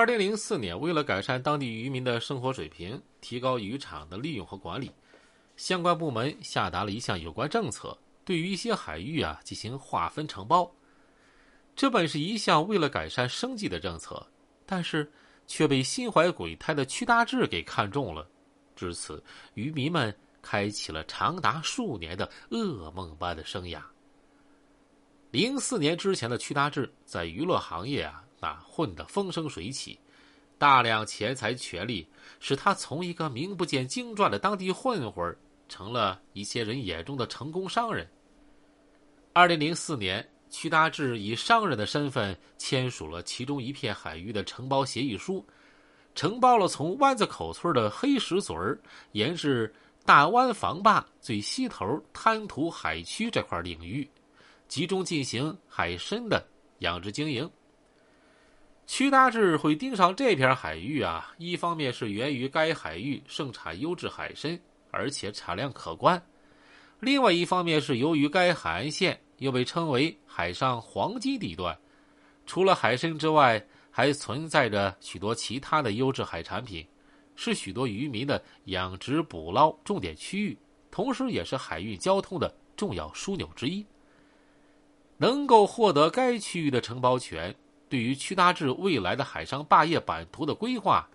[0.00, 4.90] 二零零四年，为了改善当地渔民的生活水平，提高渔场的利用和管理，
[5.58, 7.94] 相关部门下达了一项有关政策，
[8.24, 10.74] 对于一些海域啊进行划分承包。
[11.76, 14.26] 这本是一项为了改善生计的政策，
[14.64, 15.06] 但是
[15.46, 18.26] 却被心怀鬼胎的屈大志给看中了。
[18.74, 19.22] 至此，
[19.52, 23.82] 渔民们开启了长达数年的噩梦般的生涯。
[25.30, 28.24] 零四年之前的屈大志在娱乐行业啊。
[28.40, 29.98] 那混得风生水起，
[30.56, 32.08] 大量钱财权力
[32.40, 35.36] 使他从一个名不见经传的当地混混
[35.68, 38.08] 成了一些人眼中的成功商人。
[39.32, 45.46] 二零零四年，屈大志以商人的身份签署了其中一片海域的承包协议书，
[46.14, 48.80] 承包了从湾子口村的黑石嘴儿
[49.12, 49.72] 沿至
[50.04, 54.08] 大湾防坝最西头滩涂海区这块领域，
[54.66, 56.44] 集中进行海参的
[56.78, 57.48] 养殖经营。
[58.92, 64.58] 屈大志会盯上这片海域啊，一方面是源于该海域盛产优质海参，
[64.90, 66.20] 而且产量可观；
[66.98, 71.78] 另外一方面是由于该海岸线又被称为海上黄金地段，
[72.46, 76.84] 除了海参之外，还存在着许多其他的优质海产品，
[77.36, 80.58] 是许多渔民的养殖捕捞重点区域，
[80.90, 83.86] 同时也是海运交通的重要枢纽之一。
[85.16, 87.54] 能够获得该区域的承包权。
[87.90, 91.06] 对于屈大志未来的海上霸业版图的规划，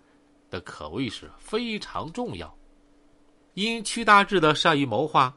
[0.50, 2.54] 的可谓是非常重要。
[3.54, 5.34] 因屈大志的善于谋划，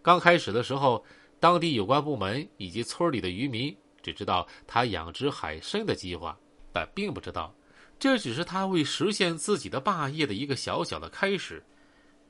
[0.00, 1.04] 刚开始的时候，
[1.40, 6.38] 当地有关部门以及村里的渔民只知道他养殖海参的计划，
[6.72, 7.52] 但并不知道，
[7.98, 11.60] 这只是他为实现自己的霸业的一个小小的开始。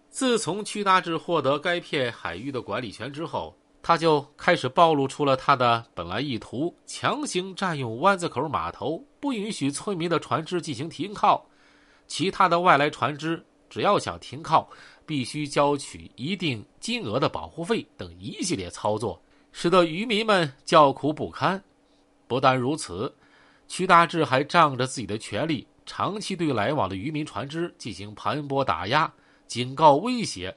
[0.09, 3.55] 自从屈大志获得该片海域的管理权之后。
[3.91, 11.45] 他就开始暴露出了他的本来意图：强行占用湾子口码头，不允许村民的船只进行停靠；
[12.07, 14.71] 其他的外来船只只要想停靠，
[15.05, 21.61] 必须交取一定金额的保护费等一系列操作，使得渔民们叫苦不堪。
[22.29, 23.12] 不但如此，
[23.67, 29.12] 屈大志还仗着自己的权力，长期对来往的渔民船只进行盘剥打压、
[29.49, 30.56] 警告威胁，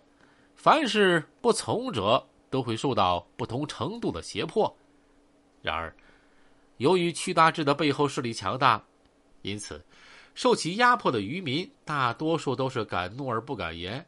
[0.56, 2.24] 凡是不从者。
[2.53, 4.72] 都会受到不同程度的胁迫。
[5.64, 5.91] 然而，
[6.78, 8.84] 由于屈大志的背后势力强大，
[9.41, 9.84] 因此
[10.36, 14.06] 受其压迫的渔民大多数都是敢怒而不敢言。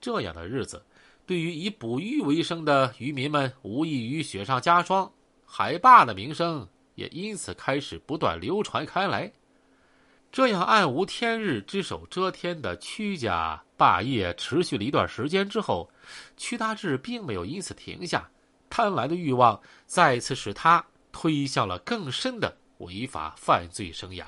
[0.00, 0.84] 这样的日子，
[1.24, 5.08] 对于以捕鱼为生的渔民们无异于雪上加霜。
[5.46, 9.32] 海霸的名声也因此开始不断流传开来。
[10.34, 15.88] 这样暗无天日、只手遮天的屈家霸业持续了一段时间之后，
[16.36, 18.28] 屈大志并没有因此停下，
[18.68, 24.24] 贪婪的欲望再次使他推向了更深的违法犯罪生涯。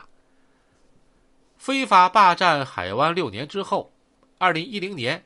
[1.56, 3.92] 非法霸占海湾六年之后，
[4.38, 5.24] 二零一零年，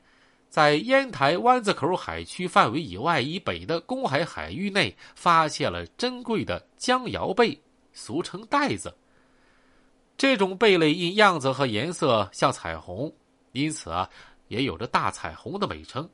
[0.48, 7.60] 在烟台湾子口海区范围以外以北的公海海域内，发现了珍贵的江瑶贝，
[7.92, 8.96] 俗称袋子。
[10.20, 13.10] 这种贝类因样子和颜色像彩虹，
[13.52, 14.06] 因此啊，
[14.48, 16.06] 也有着“大彩虹”的美称。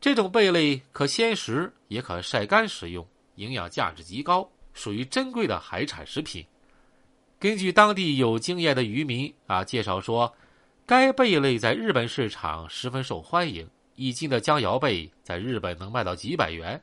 [0.00, 6.46] 这种贝类可鲜食，也可晒干食用，营养价值极高，属于珍贵的海产食品。
[7.40, 10.32] 根据当地有经验的渔民啊介绍说，
[10.86, 16.80] 该贝类在日本市场十分受欢迎，一斤的江瑶贝在日本能卖到几百元，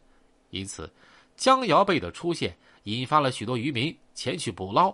[0.49, 0.91] 因此，
[1.37, 4.93] 江瑶贝的出现引发了许多渔民前去捕捞。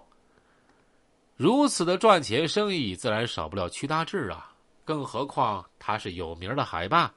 [1.42, 4.54] 如此的赚钱生意，自然少不了屈大志啊！
[4.86, 7.12] 更何况他是有名的海霸。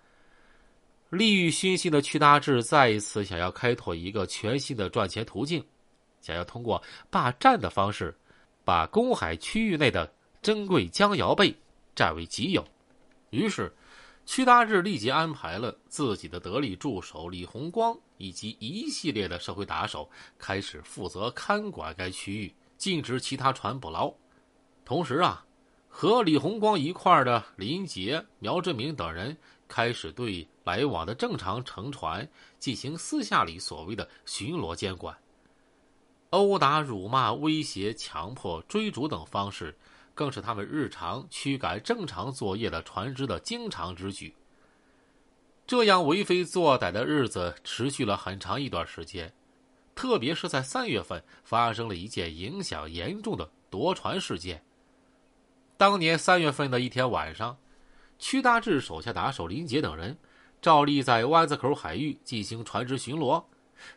[1.10, 5.62] 利欲熏心的屈大志再一次想要开拓一个全新的赚钱途径，
[6.22, 8.16] 想要通过霸占的方式，
[8.64, 11.54] 把公海区域内的珍贵江瑶贝
[11.94, 12.66] 占为己有。
[13.28, 13.70] 于是，
[14.24, 20.08] 屈大志立即安排了自己的得力助手李红光以及一系列的社会打手，
[20.38, 22.50] 开始负责看管该区域。
[22.76, 24.12] 禁止其他船捕捞，
[24.84, 25.44] 同时啊，
[25.88, 32.28] 和李红光一块的林杰、苗志明等人开始对来往的正常乘船
[32.58, 35.16] 进行私下里所谓的巡逻监管，
[36.30, 39.76] 殴打、辱骂、威胁、强迫、追逐等方式，
[40.14, 44.34] 更是他们日常驱赶正常作业的船只的经常之举。
[45.66, 49.32] 这样为非作歹的日子持续了很长一段时间。
[49.94, 54.62] 特别是在三月份，发生了一件影响严重的夺船事件。
[55.76, 57.56] 当年三月份的一天晚上，
[58.18, 60.16] 屈大志手下打手林杰等人
[60.62, 63.44] 照例在湾子口海域进行船只巡逻，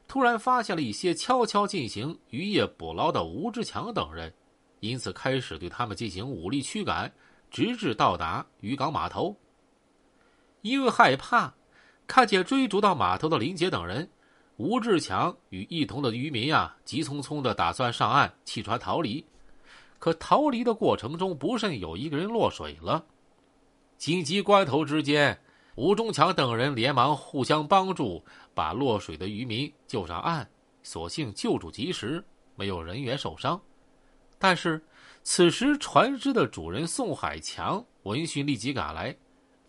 [0.07, 4.33] 突然发现了一些悄悄进行渔业捕捞的吴志强等人。
[4.79, 7.11] 因此开始对他们进行武力驱赶，
[7.49, 9.35] 直至到达渔港码头。
[10.61, 11.53] 因为害怕
[12.05, 14.09] 看见追逐到码头的林杰等人，
[14.57, 19.23] 吴志强与一同的渔民啊，急匆匆的打算上岸弃船逃离。
[19.99, 23.05] 可逃离的过程中，不慎有一个人落水了。
[23.97, 25.39] 紧急关头之间，
[25.75, 28.23] 吴中强等人连忙互相帮助，
[28.55, 30.47] 把落水的渔民救上岸。
[30.81, 32.23] 所幸救助及时，
[32.55, 33.59] 没有人员受伤。
[34.39, 34.83] 但是，
[35.21, 39.15] 此时船只的主人宋海强闻讯立即赶来，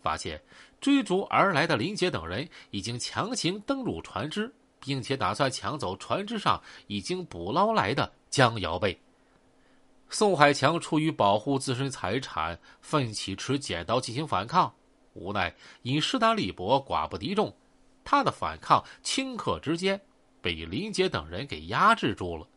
[0.01, 0.41] 发现
[0.81, 8.99] 追逐而来的林杰等人已经强行登陆船只，并且打算抢走船只上已经捕捞来的江瑶贝。
[10.09, 14.73] 宋海强出于保护自身财产，奋起持剪刀进行反抗，
[15.13, 15.53] 无奈
[15.83, 17.55] 因势单力薄，寡不敌众，
[18.03, 20.01] 他的反抗顷刻之间
[20.41, 22.47] 被林杰等人给压制住了。